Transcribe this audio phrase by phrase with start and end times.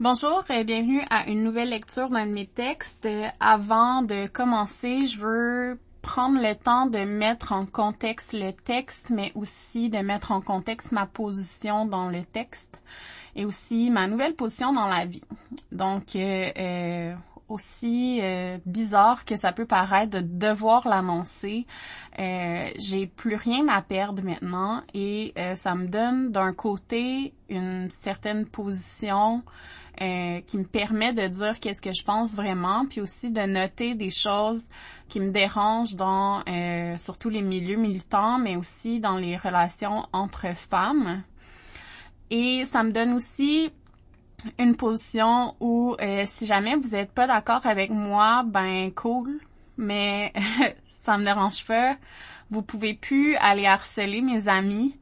[0.00, 3.08] Bonjour et bienvenue à une nouvelle lecture d'un de mes textes.
[3.40, 9.32] Avant de commencer, je veux prendre le temps de mettre en contexte le texte, mais
[9.34, 12.80] aussi de mettre en contexte ma position dans le texte
[13.34, 15.24] et aussi ma nouvelle position dans la vie.
[15.72, 17.14] Donc, euh, euh,
[17.48, 21.66] aussi euh, bizarre que ça peut paraître de devoir l'annoncer,
[22.16, 29.42] j'ai plus rien à perdre maintenant et ça me donne d'un côté une certaine position
[29.98, 34.10] qui me permet de dire qu'est-ce que je pense vraiment, puis aussi de noter des
[34.10, 34.66] choses
[35.08, 36.42] qui me dérangent dans
[36.98, 41.22] surtout les milieux militants, mais aussi dans les relations entre femmes.
[42.30, 43.72] Et ça me donne aussi
[44.58, 49.40] une position où euh, si jamais vous n'êtes pas d'accord avec moi, ben cool,
[49.76, 50.32] mais
[50.92, 51.96] ça me dérange pas.
[52.50, 54.96] Vous pouvez plus aller harceler mes amis.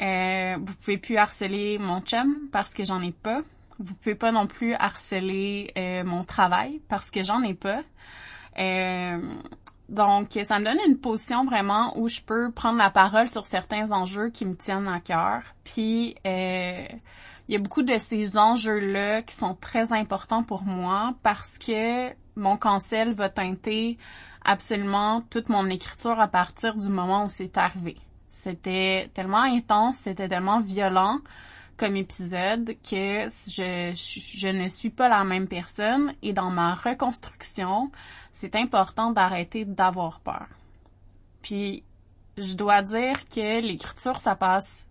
[0.00, 3.42] Euh, vous pouvez plus harceler mon chum parce que j'en ai pas.
[3.78, 7.82] Vous pouvez pas non plus harceler euh, mon travail parce que j'en ai pas.
[8.58, 9.20] Euh,
[9.88, 13.90] donc, ça me donne une position vraiment où je peux prendre la parole sur certains
[13.92, 15.42] enjeux qui me tiennent à cœur.
[15.64, 16.86] Puis, euh,
[17.48, 22.10] il y a beaucoup de ces enjeux-là qui sont très importants pour moi parce que
[22.36, 23.96] mon cancel va teinter
[24.44, 27.96] absolument toute mon écriture à partir du moment où c'est arrivé.
[28.30, 31.18] C'était tellement intense, c'était tellement violent
[31.78, 37.90] comme épisode que je, je, ne suis pas la même personne et dans ma reconstruction,
[38.32, 40.48] c'est important d'arrêter d'avoir peur.
[41.40, 41.84] Puis,
[42.36, 44.88] je dois dire que l'écriture, ça passe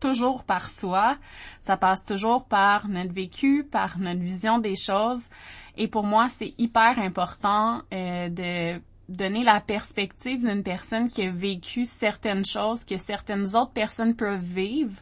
[0.00, 1.16] toujours par soi,
[1.60, 5.28] ça passe toujours par notre vécu, par notre vision des choses.
[5.76, 11.30] Et pour moi, c'est hyper important euh, de donner la perspective d'une personne qui a
[11.30, 14.94] vécu certaines choses que certaines autres personnes peuvent vivre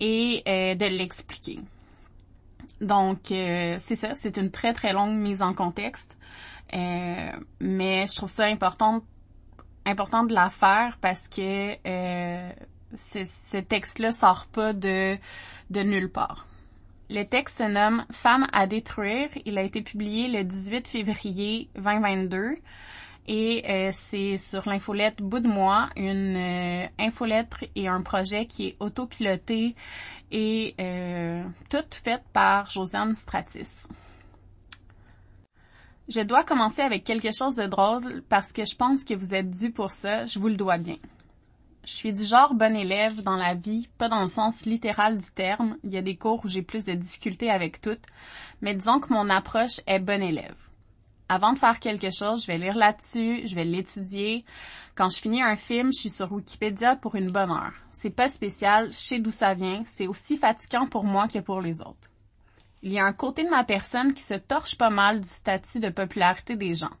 [0.00, 1.60] et euh, de l'expliquer.
[2.80, 6.16] Donc, euh, c'est ça, c'est une très très longue mise en contexte,
[6.72, 9.02] mais je trouve ça important
[9.86, 11.74] important de la faire parce que
[12.94, 15.16] ce texte-là sort pas de,
[15.70, 16.46] de nulle part.
[17.12, 19.28] Le texte se nomme Femme à détruire.
[19.44, 22.54] Il a été publié le 18 février 2022
[23.32, 28.66] et euh, c'est sur l'infolette Bout de moi, une euh, infolettre et un projet qui
[28.66, 29.76] est autopiloté
[30.32, 33.86] et euh, toute faite par Josiane Stratis.
[36.08, 39.48] Je dois commencer avec quelque chose de drôle parce que je pense que vous êtes
[39.48, 40.96] dû pour ça, je vous le dois bien.
[41.84, 45.30] Je suis du genre bon élève dans la vie, pas dans le sens littéral du
[45.32, 45.76] terme.
[45.84, 47.96] Il y a des cours où j'ai plus de difficultés avec tout,
[48.60, 50.56] mais disons que mon approche est bon élève.
[51.32, 54.44] Avant de faire quelque chose, je vais lire là-dessus, je vais l'étudier.
[54.96, 57.72] Quand je finis un film, je suis sur Wikipédia pour une bonne heure.
[57.92, 61.60] C'est pas spécial, je sais d'où ça vient, c'est aussi fatigant pour moi que pour
[61.60, 62.10] les autres.
[62.82, 65.78] Il y a un côté de ma personne qui se torche pas mal du statut
[65.78, 66.96] de popularité des gens.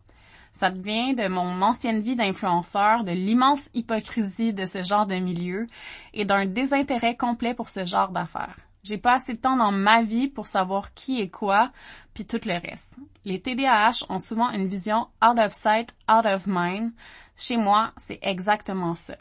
[0.52, 5.66] Ça devient de mon ancienne vie d'influenceur, de l'immense hypocrisie de ce genre de milieu
[6.14, 8.58] et d'un désintérêt complet pour ce genre d'affaires.
[8.82, 11.70] J'ai pas assez de temps dans ma vie pour savoir qui est quoi,
[12.14, 12.96] puis tout le reste.
[13.24, 16.92] Les TDAH ont souvent une vision out of sight, out of mind.
[17.36, 19.16] Chez moi, c'est exactement ça.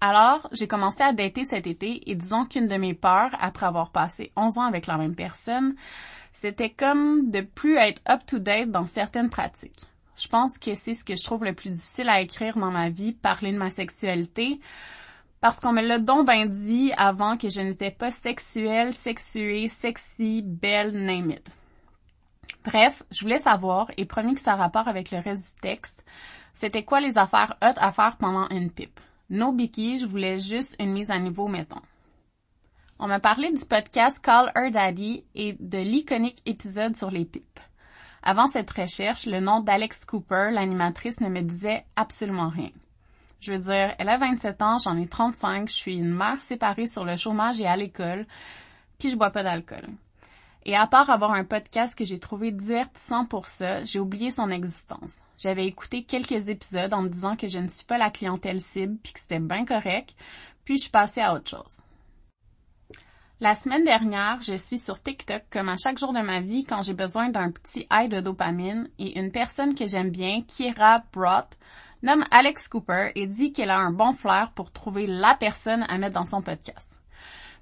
[0.00, 3.92] Alors, j'ai commencé à dater cet été et disons qu'une de mes peurs, après avoir
[3.92, 5.76] passé 11 ans avec la même personne,
[6.32, 9.86] c'était comme de plus être up-to-date dans certaines pratiques.
[10.16, 12.90] Je pense que c'est ce que je trouve le plus difficile à écrire dans ma
[12.90, 14.60] vie, parler de ma sexualité,
[15.42, 20.40] parce qu'on me l'a donc bien dit avant que je n'étais pas sexuelle, sexuée, sexy,
[20.40, 21.34] belle, name.
[22.64, 26.04] Bref, je voulais savoir, et promis que ça a rapport avec le reste du texte,
[26.54, 29.00] c'était quoi les affaires hot à faire pendant une pipe?
[29.30, 31.82] No biggie, je voulais juste une mise à niveau, mettons.
[33.00, 37.58] On m'a parlé du podcast Call Her Daddy et de l'iconique épisode sur les pipes.
[38.22, 42.70] Avant cette recherche, le nom d'Alex Cooper, l'animatrice, ne me disait absolument rien.
[43.42, 46.86] Je veux dire, elle a 27 ans, j'en ai 35, je suis une mère séparée
[46.86, 48.24] sur le chômage et à l'école,
[49.00, 49.82] puis je bois pas d'alcool.
[50.64, 54.48] Et à part avoir un podcast que j'ai trouvé divertissant pour ça, j'ai oublié son
[54.48, 55.18] existence.
[55.38, 58.96] J'avais écouté quelques épisodes en me disant que je ne suis pas la clientèle cible
[59.02, 60.14] puis que c'était bien correct,
[60.64, 61.80] puis je suis passée à autre chose.
[63.40, 66.84] La semaine dernière, je suis sur TikTok comme à chaque jour de ma vie quand
[66.84, 71.58] j'ai besoin d'un petit high de dopamine et une personne que j'aime bien, Kira Broth,
[72.02, 75.98] nomme Alex Cooper et dit qu'elle a un bon flair pour trouver la personne à
[75.98, 77.00] mettre dans son podcast.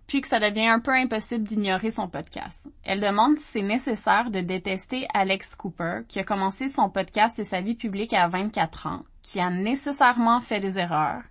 [0.07, 2.69] Puis que ça devient un peu impossible d'ignorer son podcast.
[2.83, 7.45] Elle demande si c'est nécessaire de détester Alex Cooper, qui a commencé son podcast et
[7.45, 11.23] sa vie publique à 24 ans, qui a nécessairement fait des erreurs,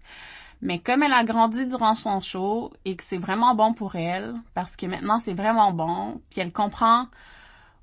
[0.61, 4.35] Mais comme elle a grandi durant son show et que c'est vraiment bon pour elle,
[4.53, 7.07] parce que maintenant c'est vraiment bon, puis elle comprend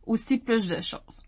[0.06, 1.22] aussi plus de choses.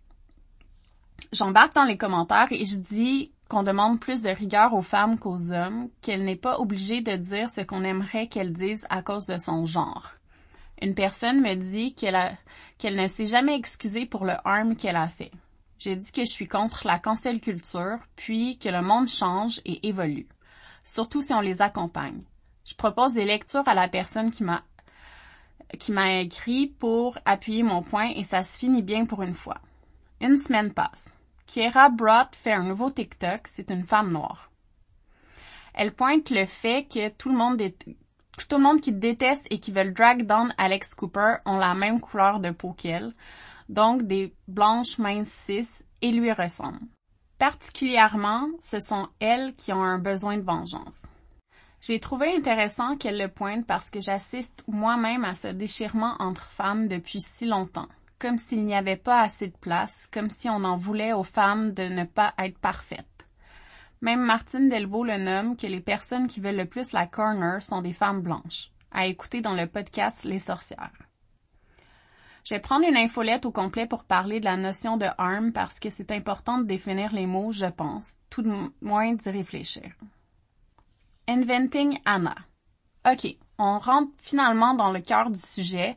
[1.33, 5.53] J'embarque dans les commentaires et je dis qu'on demande plus de rigueur aux femmes qu'aux
[5.53, 9.39] hommes, qu'elle n'est pas obligée de dire ce qu'on aimerait qu'elle dise à cause de
[9.39, 10.13] son genre.
[10.83, 12.37] Une personne me dit qu'elle
[12.85, 15.33] ne s'est jamais excusée pour le harm qu'elle a fait.
[15.79, 19.89] J'ai dit que je suis contre la cancel culture, puis que le monde change et
[19.89, 20.27] évolue
[20.89, 22.23] surtout si on les accompagne.
[22.65, 28.25] Je propose des lectures à la personne qui m'a écrit pour appuyer mon point et
[28.25, 29.59] ça se finit bien pour une fois.
[30.21, 31.11] Une semaine passe.
[31.49, 34.51] Kiera Brott fait un nouveau TikTok, c'est une femme noire.
[35.73, 37.63] Elle pointe le fait que tout le monde
[38.49, 42.01] tout le monde qui déteste et qui veut drag down Alex Cooper ont la même
[42.01, 43.15] couleur de peau qu'elle,
[43.71, 46.87] donc des blanches minces cis et lui ressemblent.
[47.39, 51.07] Particulièrement, ce sont elles qui ont un besoin de vengeance.
[51.81, 56.89] J'ai trouvé intéressant qu'elle le pointe parce que j'assiste moi-même à ce déchirement entre femmes
[56.89, 60.77] depuis si longtemps, comme s'il n'y avait pas assez de place, comme si on en
[60.77, 63.27] voulait aux femmes de ne pas être parfaites.
[64.01, 67.83] Même Martine Delvaux le nomme que les personnes qui veulent le plus la corner sont
[67.83, 70.93] des femmes blanches, à écouter dans le podcast Les sorcières.
[72.45, 75.81] Je vais prendre une infolette au complet pour parler de la notion de harm parce
[75.81, 79.93] que c'est important de définir les mots, je pense, tout de moins d'y réfléchir.
[81.27, 82.35] Inventing Anna.
[83.13, 85.97] OK, on rentre finalement dans le cœur du sujet,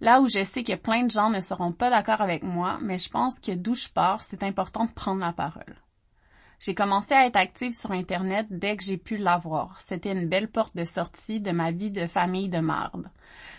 [0.00, 2.98] là où je sais que plein de gens ne seront pas d'accord avec moi, mais
[2.98, 5.76] je pense que d'où je pars, c'est important de prendre la parole.
[6.58, 9.78] J'ai commencé à être active sur Internet dès que j'ai pu l'avoir.
[9.80, 13.10] C'était une belle porte de sortie de ma vie de famille de marde.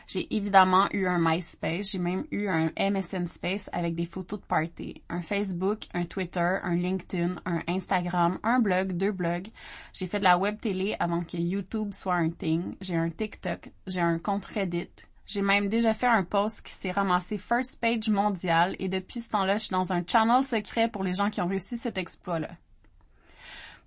[0.07, 4.45] J'ai évidemment eu un MySpace, j'ai même eu un MSN Space avec des photos de
[4.45, 9.49] party, un Facebook, un Twitter, un LinkedIn, un Instagram, un blog, deux blogs.
[9.93, 12.75] J'ai fait de la web télé avant que YouTube soit un thing.
[12.81, 14.89] J'ai un TikTok, j'ai un compte Reddit.
[15.27, 19.29] J'ai même déjà fait un post qui s'est ramassé first page mondial et depuis ce
[19.31, 22.51] temps-là, je suis dans un channel secret pour les gens qui ont réussi cet exploit-là.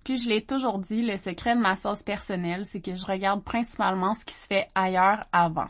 [0.03, 3.43] Puis je l'ai toujours dit, le secret de ma sauce personnelle, c'est que je regarde
[3.43, 5.69] principalement ce qui se fait ailleurs avant.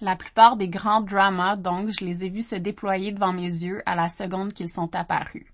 [0.00, 3.82] La plupart des grands dramas, donc, je les ai vus se déployer devant mes yeux
[3.86, 5.46] à la seconde qu'ils sont apparus.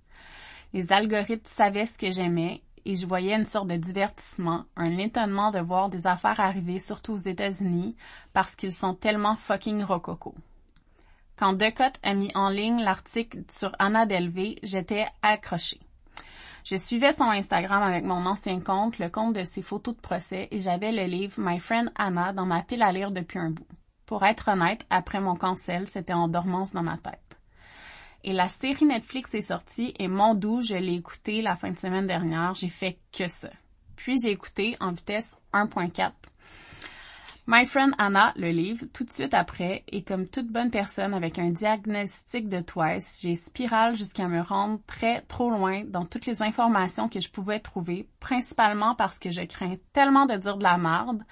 [0.72, 5.50] Les algorithmes savaient ce que j'aimais et je voyais une sorte de divertissement, un étonnement
[5.50, 7.96] de voir des affaires arriver, surtout aux États-Unis,
[8.32, 10.34] parce qu'ils sont tellement fucking rococo.
[11.36, 15.80] Quand Decotte a mis en ligne l'article sur Anna Delvey, j'étais accrochée.
[16.68, 20.48] Je suivais son Instagram avec mon ancien compte, le compte de ses photos de procès,
[20.50, 23.68] et j'avais le livre My Friend Anna dans ma pile à lire depuis un bout.
[24.04, 27.38] Pour être honnête, après mon cancel, c'était en dormance dans ma tête.
[28.24, 31.78] Et la série Netflix est sortie et mon doux, je l'ai écouté la fin de
[31.78, 32.54] semaine dernière.
[32.54, 33.50] J'ai fait que ça.
[33.94, 36.10] Puis j'ai écouté en vitesse 1.4
[37.48, 41.38] My Friend Anna, le livre, tout de suite après, et comme toute bonne personne avec
[41.38, 46.42] un diagnostic de Twice, j'ai spirale jusqu'à me rendre très trop loin dans toutes les
[46.42, 50.76] informations que je pouvais trouver, principalement parce que je crains tellement de dire de la
[50.76, 51.22] merde,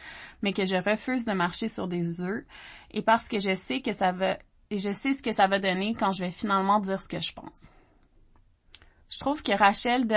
[0.40, 2.44] mais que je refuse de marcher sur des œufs,
[2.92, 4.38] et parce que je sais que ça va,
[4.70, 7.18] et je sais ce que ça va donner quand je vais finalement dire ce que
[7.18, 7.64] je pense.
[9.10, 10.14] Je trouve que Rachel de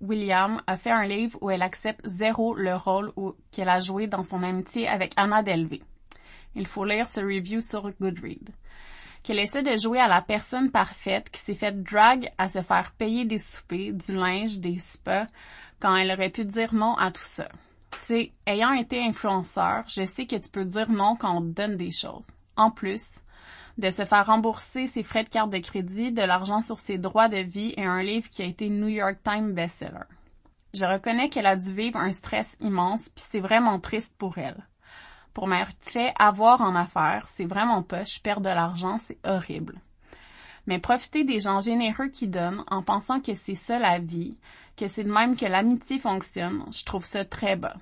[0.00, 3.12] la Rush William a fait un livre où elle accepte zéro le rôle
[3.50, 5.82] qu'elle a joué dans son amitié avec Anna Delvey.
[6.54, 8.50] Il faut lire ce review sur Goodread.
[9.22, 12.92] Qu'elle essaie de jouer à la personne parfaite qui s'est fait drag à se faire
[12.92, 15.26] payer des soupers, du linge, des spas,
[15.78, 17.48] quand elle aurait pu dire non à tout ça.
[18.06, 21.76] Tu ayant été influenceur, je sais que tu peux dire non quand on te donne
[21.76, 22.30] des choses.
[22.56, 23.20] En plus,
[23.80, 27.28] de se faire rembourser ses frais de carte de crédit, de l'argent sur ses droits
[27.28, 30.04] de vie et un livre qui a été New York Times bestseller.
[30.74, 34.66] Je reconnais qu'elle a dû vivre un stress immense, puis c'est vraiment triste pour elle.
[35.32, 39.80] Pour m'être fait avoir en affaires, c'est vraiment poche, perdre de l'argent, c'est horrible.
[40.66, 44.36] Mais profiter des gens généreux qui donnent en pensant que c'est ça la vie,
[44.76, 47.76] que c'est de même que l'amitié fonctionne, je trouve ça très bas.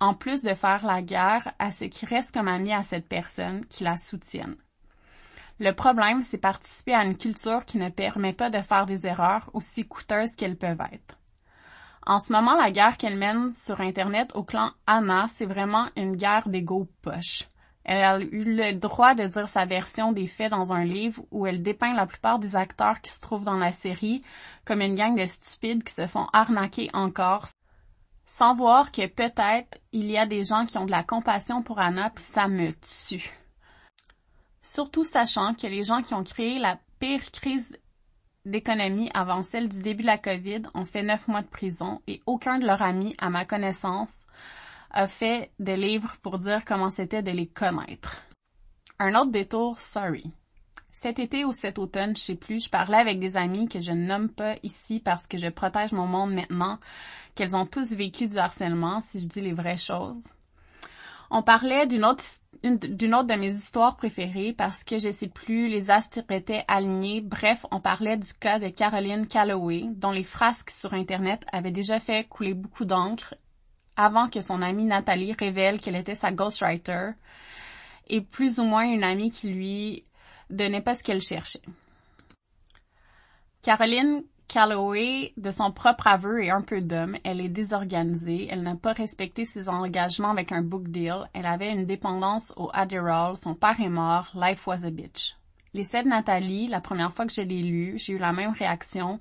[0.00, 3.64] En plus de faire la guerre à ce qui reste comme ami à cette personne
[3.66, 4.56] qui la soutiennent.
[5.60, 9.50] Le problème, c'est participer à une culture qui ne permet pas de faire des erreurs
[9.52, 11.18] aussi coûteuses qu'elles peuvent être.
[12.06, 16.16] En ce moment, la guerre qu'elle mène sur Internet au clan Anna, c'est vraiment une
[16.16, 17.46] guerre d'ego poche.
[17.84, 21.46] Elle a eu le droit de dire sa version des faits dans un livre où
[21.46, 24.22] elle dépeint la plupart des acteurs qui se trouvent dans la série
[24.64, 27.48] comme une gang de stupides qui se font arnaquer encore,
[28.24, 31.80] sans voir que peut-être il y a des gens qui ont de la compassion pour
[31.80, 33.39] Anna puis ça me tue
[34.62, 37.76] surtout sachant que les gens qui ont créé la pire crise
[38.44, 42.22] d'économie avant celle du début de la COVID ont fait neuf mois de prison et
[42.26, 44.26] aucun de leurs amis, à ma connaissance,
[44.90, 48.22] a fait de livres pour dire comment c'était de les connaître.
[48.98, 50.30] Un autre détour, sorry.
[50.92, 53.92] Cet été ou cet automne, je sais plus, je parlais avec des amis que je
[53.92, 56.78] ne nomme pas ici parce que je protège mon monde maintenant,
[57.34, 60.34] qu'elles ont tous vécu du harcèlement, si je dis les vraies choses.
[61.30, 62.24] On parlait d'une autre,
[62.64, 67.20] d'une autre de mes histoires préférées parce que je sais plus, les astres étaient alignés.
[67.20, 72.00] Bref, on parlait du cas de Caroline Calloway, dont les frasques sur Internet avaient déjà
[72.00, 73.34] fait couler beaucoup d'encre
[73.96, 77.10] avant que son amie Nathalie révèle qu'elle était sa ghostwriter
[78.08, 80.04] et plus ou moins une amie qui lui
[80.48, 81.62] donnait pas ce qu'elle cherchait.
[83.62, 87.16] Caroline Calloway, de son propre aveu, est un peu d'homme.
[87.22, 88.48] Elle est désorganisée.
[88.50, 91.30] Elle n'a pas respecté ses engagements avec un book deal.
[91.34, 93.36] Elle avait une dépendance au Adderall.
[93.36, 94.26] Son père est mort.
[94.34, 95.36] Life was a bitch.
[95.72, 99.20] L'essai de Nathalie, la première fois que je l'ai lu, j'ai eu la même réaction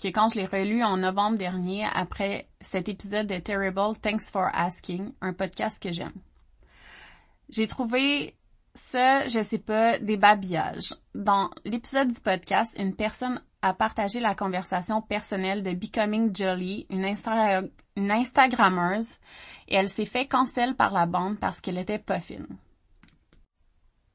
[0.00, 4.46] que quand je l'ai relu en novembre dernier après cet épisode de Terrible Thanks for
[4.52, 6.12] Asking, un podcast que j'aime.
[7.48, 8.36] J'ai trouvé
[8.76, 10.94] ça, je sais pas, des babillages.
[11.16, 17.04] Dans l'épisode du podcast, une personne a partagé la conversation personnelle de Becoming Jolly, une,
[17.96, 19.16] une Instagrammeuse,
[19.68, 22.46] et elle s'est fait cancel par la bande parce qu'elle était pas fine.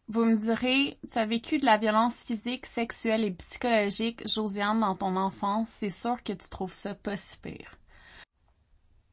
[0.08, 4.96] Vous me direz, tu as vécu de la violence physique, sexuelle et psychologique, Josiane, dans
[4.96, 7.78] ton enfance, c'est sûr que tu trouves ça pas si pire.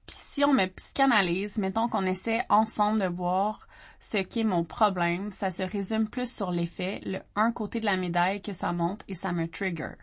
[0.07, 3.69] Puis si on me psychanalyse, mettons qu'on essaie ensemble de voir
[4.01, 7.85] ce qui est mon problème, ça se résume plus sur l'effet, le un côté de
[7.85, 9.95] la médaille que ça monte et ça me trigger.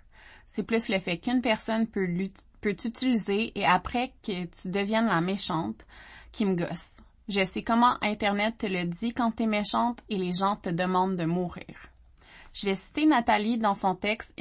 [0.48, 2.08] C'est plus le fait qu'une personne peut,
[2.62, 5.86] t'utiliser et après que tu deviennes la méchante
[6.32, 6.98] qui me gosse.
[7.28, 11.18] Je sais comment Internet te le dit quand t'es méchante et les gens te demandent
[11.18, 11.66] de mourir.
[12.54, 14.34] Je vais citer Nathalie dans son texte.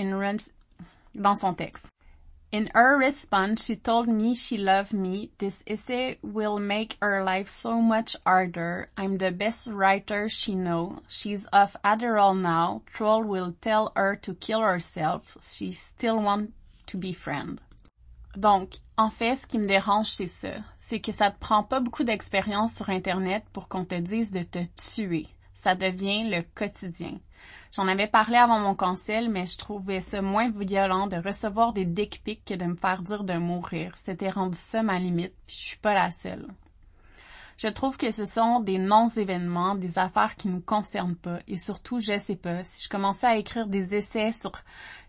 [2.52, 5.30] In her response, she told me she loved me.
[5.38, 8.88] This essay will make her life so much harder.
[8.96, 11.00] I'm the best writer she knows.
[11.08, 12.82] She's off Adderall now.
[12.94, 15.36] Troll will tell her to kill herself.
[15.40, 16.52] She still wants
[16.86, 17.60] to be friend.
[18.36, 20.64] Donc, en fait, ce qui me dérange, c'est ça.
[20.76, 24.44] C'est que ça te prend pas beaucoup d'expérience sur Internet pour qu'on te dise de
[24.44, 25.26] te tuer.
[25.54, 27.18] Ça devient le quotidien.
[27.74, 31.84] J'en avais parlé avant mon cancel, mais je trouvais ça moins violent de recevoir des
[31.84, 33.92] dick que de me faire dire de mourir.
[33.96, 36.46] C'était rendu ça ma limite, puis je suis pas la seule.
[37.58, 42.00] Je trouve que ce sont des non-événements, des affaires qui nous concernent pas, et surtout,
[42.00, 44.52] je sais pas, si je commençais à écrire des essais sur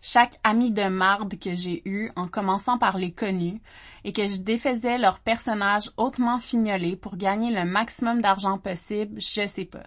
[0.00, 3.60] chaque ami de marde que j'ai eu, en commençant par les connus,
[4.04, 9.46] et que je défaisais leurs personnages hautement fignolés pour gagner le maximum d'argent possible, je
[9.46, 9.84] sais pas.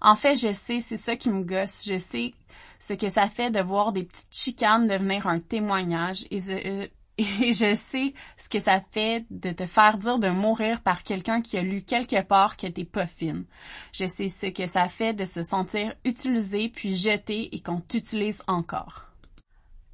[0.00, 1.84] En fait, je sais, c'est ça qui me gosse.
[1.86, 2.32] Je sais
[2.78, 6.88] ce que ça fait de voir des petites chicanes devenir un témoignage et je,
[7.18, 11.42] et je sais ce que ça fait de te faire dire de mourir par quelqu'un
[11.42, 13.44] qui a lu quelque part que t'es pas fine.
[13.92, 18.42] Je sais ce que ça fait de se sentir utilisé puis jeté et qu'on t'utilise
[18.46, 19.06] encore.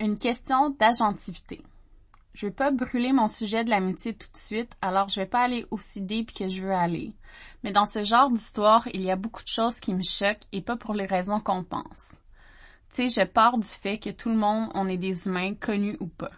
[0.00, 1.62] Une question d'agentivité.
[2.34, 5.42] Je veux pas brûler mon sujet de l'amitié tout de suite, alors je vais pas
[5.42, 7.14] aller aussi deep que je veux aller.
[7.62, 10.60] Mais dans ce genre d'histoire, il y a beaucoup de choses qui me choquent et
[10.60, 12.16] pas pour les raisons qu'on pense.
[12.92, 15.96] Tu sais, je pars du fait que tout le monde, on est des humains, connus
[16.00, 16.32] ou pas.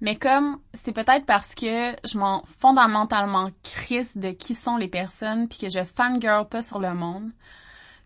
[0.00, 5.48] Mais comme c'est peut-être parce que je m'en fondamentalement crisse de qui sont les personnes
[5.48, 7.30] puis que je fangirl pas sur le monde,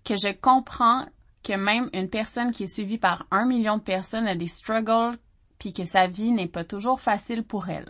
[0.05, 1.07] que je comprends
[1.45, 5.19] que même une personne qui est suivie par un million de personnes a des struggles
[5.63, 7.89] puis que sa vie n'est pas toujours facile pour elle,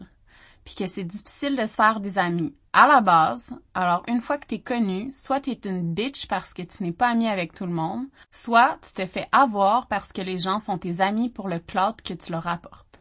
[0.62, 3.56] puis que c'est difficile de se faire des amis à la base.
[3.72, 7.08] Alors une fois que t'es connu, soit t'es une bitch parce que tu n'es pas
[7.08, 10.76] ami avec tout le monde, soit tu te fais avoir parce que les gens sont
[10.76, 13.00] tes amis pour le cloud que tu leur apportes.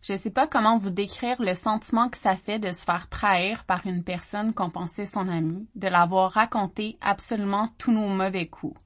[0.00, 3.64] Je sais pas comment vous décrire le sentiment que ça fait de se faire trahir
[3.64, 8.80] par une personne qu'on pensait son amie, de l'avoir raconté absolument tous nos mauvais coups,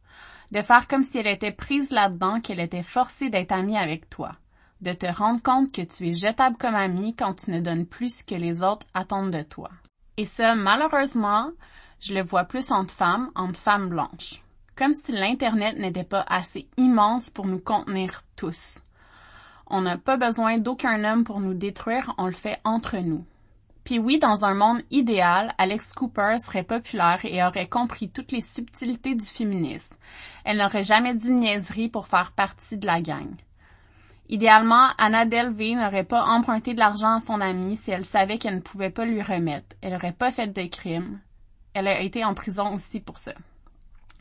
[0.52, 4.36] de faire comme si elle était prise là-dedans, qu'elle était forcée d'être amie avec toi
[4.82, 8.18] de te rendre compte que tu es jetable comme ami quand tu ne donnes plus
[8.18, 9.70] ce que les autres attendent de toi.
[10.16, 11.50] Et ça, malheureusement,
[12.00, 14.42] je le vois plus entre femmes, entre femmes blanches.
[14.76, 18.80] Comme si l'Internet n'était pas assez immense pour nous contenir tous.
[19.68, 23.24] On n'a pas besoin d'aucun homme pour nous détruire, on le fait entre nous.
[23.84, 28.40] Puis oui, dans un monde idéal, Alex Cooper serait populaire et aurait compris toutes les
[28.40, 29.96] subtilités du féminisme.
[30.44, 33.34] Elle n'aurait jamais dit niaiserie pour faire partie de la gang.
[34.28, 38.56] Idéalement, Anna Delvey n'aurait pas emprunté de l'argent à son amie si elle savait qu'elle
[38.56, 39.76] ne pouvait pas lui remettre.
[39.82, 41.20] Elle n'aurait pas fait de crime.
[41.74, 43.32] Elle a été en prison aussi pour ça.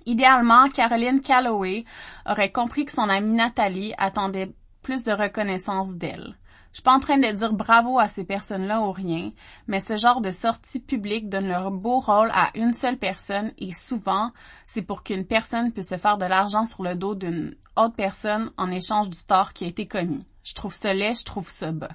[0.06, 1.84] Idéalement, Caroline Calloway
[2.26, 6.36] aurait compris que son amie Nathalie attendait plus de reconnaissance d'elles.
[6.72, 9.32] Je suis pas en train de dire bravo à ces personnes-là ou rien,
[9.68, 13.74] mais ce genre de sortie publique donne leur beau rôle à une seule personne et
[13.74, 14.32] souvent,
[14.68, 18.52] c'est pour qu'une personne puisse se faire de l'argent sur le dos d'une autre personne
[18.58, 20.26] en échange du tort qui a été commis.
[20.44, 21.92] Je trouve ça laid, je trouve ça bas.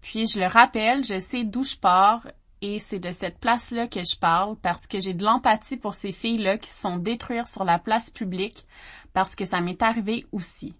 [0.00, 2.26] Puis je le rappelle, je sais d'où je pars
[2.60, 6.12] et c'est de cette place-là que je parle parce que j'ai de l'empathie pour ces
[6.12, 8.66] filles-là qui se sont détruites sur la place publique
[9.12, 10.74] parce que ça m'est arrivé aussi.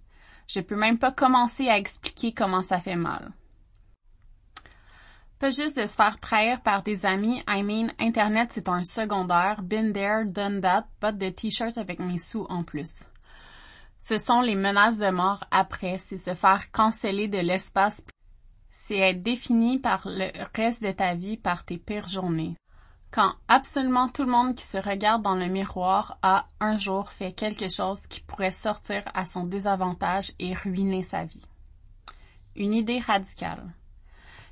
[0.49, 3.31] Je peux même pas commencer à expliquer comment ça fait mal.
[5.39, 9.63] Pas juste de se faire trahir par des amis, I mean, Internet c'est un secondaire,
[9.63, 13.05] been there, done that, pas de t-shirt avec mes sous en plus.
[14.01, 18.05] Ce sont les menaces de mort après, c'est se faire canceller de l'espace
[18.79, 22.55] c'est être défini par le reste de ta vie par tes pires journées.
[23.11, 27.33] Quand absolument tout le monde qui se regarde dans le miroir a un jour fait
[27.33, 31.45] quelque chose qui pourrait sortir à son désavantage et ruiner sa vie.
[32.55, 33.75] Une idée radicale.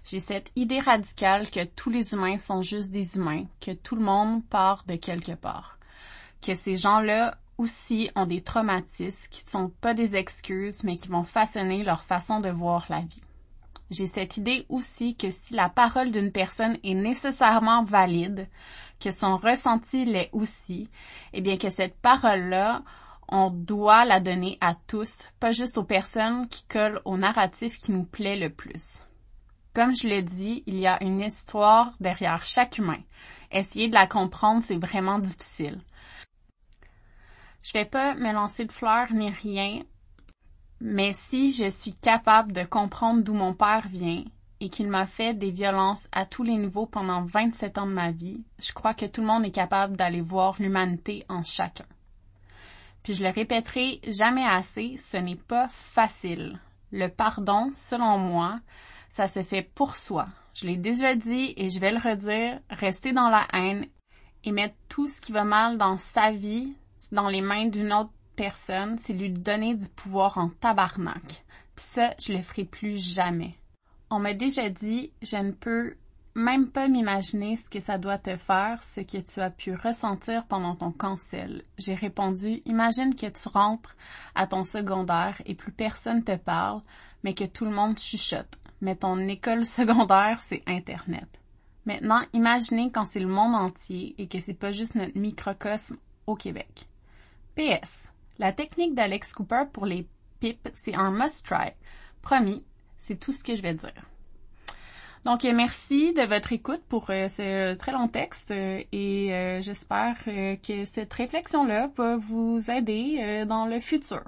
[0.05, 4.05] J'ai cette idée radicale que tous les humains sont juste des humains, que tout le
[4.05, 5.79] monde part de quelque part,
[6.43, 11.25] que ces gens-là aussi ont des traumatismes qui sont pas des excuses mais qui vont
[11.25, 13.23] façonner leur façon de voir la vie
[13.91, 18.49] j'ai cette idée aussi que si la parole d'une personne est nécessairement valide,
[19.01, 20.89] que son ressenti l'est aussi,
[21.33, 22.83] eh bien que cette parole-là,
[23.29, 27.93] on doit la donner à tous, pas juste aux personnes qui collent au narratif qui
[27.93, 29.03] nous plaît le plus.
[29.75, 33.01] Comme je le dis, il y a une histoire derrière chaque humain.
[33.53, 35.81] Essayer de la comprendre, c'est vraiment difficile.
[37.67, 39.83] Je vais pas me lancer de fleurs ni rien,
[40.81, 44.23] mais si je suis capable de comprendre d'où mon père vient
[44.61, 48.13] et qu'il m'a fait des violences à tous les niveaux pendant 27 ans de ma
[48.13, 51.87] vie, je crois que tout le monde est capable d'aller voir l'humanité en chacun.
[53.03, 56.61] Puis je le répéterai jamais assez, ce n'est pas facile.
[56.93, 58.61] Le pardon, selon moi,
[59.09, 60.29] ça se fait pour soi.
[60.55, 63.87] Je l'ai déjà dit et je vais le redire, rester dans la haine
[64.45, 66.73] et mettre tout ce qui va mal dans sa vie
[67.13, 71.45] dans les mains d'une autre personne, c'est lui donner du pouvoir en tabarnak.
[71.75, 73.55] Pis ça, je le ferai plus jamais.
[74.11, 75.97] On m'a déjà dit, je ne peux
[76.37, 80.45] même pas m'imaginer ce que ça doit te faire, ce que tu as pu ressentir
[80.47, 81.65] pendant ton cancel.
[81.79, 83.97] J'ai répondu, imagine que tu rentres
[84.35, 86.83] à ton secondaire et plus personne te parle,
[87.25, 88.59] mais que tout le monde chuchote.
[88.83, 91.29] Mais ton école secondaire, c'est Internet.
[91.87, 96.35] Maintenant, imaginez quand c'est le monde entier et que c'est pas juste notre microcosme au
[96.35, 96.87] Québec.
[97.55, 98.09] PS.
[98.39, 100.07] La technique d'Alex Cooper pour les
[100.41, 101.73] pipes, c'est un must-try.
[102.23, 102.65] Promis,
[102.99, 104.05] c'est tout ce que je vais dire.
[105.27, 110.17] Donc, euh, merci de votre écoute pour euh, ce très long texte euh, et j'espère
[110.25, 114.23] que cette réflexion-là va vous aider dans le futur.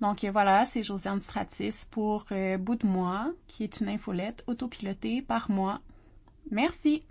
[0.00, 2.26] Donc voilà, c'est Josiane Stratis pour
[2.58, 5.80] Bout de moi, qui est une infolette autopilotée par moi.
[6.50, 7.04] Merci.